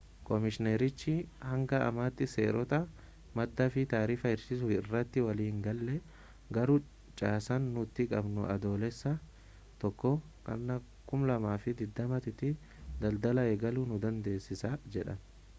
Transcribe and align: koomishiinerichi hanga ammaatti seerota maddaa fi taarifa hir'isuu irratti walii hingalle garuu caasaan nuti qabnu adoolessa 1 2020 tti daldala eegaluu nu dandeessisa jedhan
koomishiinerichi 0.27 1.11
hanga 1.49 1.79
ammaatti 1.89 2.25
seerota 2.31 2.77
maddaa 3.39 3.67
fi 3.75 3.83
taarifa 3.91 4.31
hir'isuu 4.31 4.69
irratti 4.77 5.25
walii 5.27 5.45
hingalle 5.51 5.97
garuu 6.59 6.79
caasaan 7.23 7.69
nuti 7.77 8.07
qabnu 8.15 8.47
adoolessa 8.55 9.13
1 9.93 10.17
2020 11.13 12.37
tti 12.43 12.51
daldala 13.07 13.47
eegaluu 13.55 13.89
nu 13.95 14.03
dandeessisa 14.11 14.77
jedhan 14.97 15.25